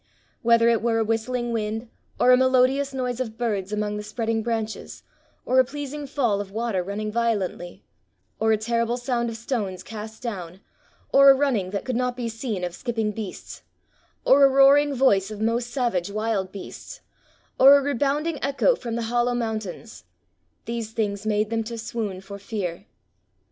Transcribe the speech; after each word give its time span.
"Whether 0.41 0.67
it 0.69 0.81
were 0.81 0.97
a 0.97 1.03
whistling 1.03 1.51
wind, 1.51 1.87
or 2.19 2.31
a 2.31 2.35
melodious 2.37 2.91
noise 2.91 3.19
of 3.19 3.37
birds 3.37 3.71
among 3.71 3.97
the 3.97 4.01
spreading 4.01 4.41
branches, 4.41 5.03
or 5.45 5.59
a 5.59 5.63
pleasing 5.63 6.07
fall 6.07 6.41
of 6.41 6.49
water 6.49 6.81
running 6.81 7.11
violently, 7.11 7.83
"Or 8.39 8.51
a 8.51 8.57
terrible 8.57 8.97
sound 8.97 9.29
of 9.29 9.37
stones 9.37 9.83
cast 9.83 10.23
down, 10.23 10.59
or 11.13 11.29
a 11.29 11.35
running 11.35 11.69
that 11.69 11.85
could 11.85 11.95
not 11.95 12.17
be 12.17 12.29
seen 12.29 12.63
of 12.63 12.73
skipping 12.73 13.11
beasts, 13.11 13.61
or 14.25 14.43
a 14.43 14.49
roaring 14.49 14.95
voice 14.95 15.29
of 15.29 15.39
most 15.39 15.69
savage 15.69 16.09
wild 16.09 16.51
beasts, 16.51 17.01
or 17.59 17.77
a 17.77 17.81
rebounding 17.83 18.43
echo 18.43 18.73
from 18.75 18.95
the 18.95 19.03
hollow 19.03 19.35
mountains; 19.35 20.03
these 20.65 20.93
things 20.93 21.27
made 21.27 21.51
them 21.51 21.63
to 21.65 21.77
swoon 21.77 22.21
for 22.21 22.39
fear. 22.39 22.87